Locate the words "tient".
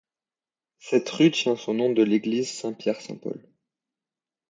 1.29-1.55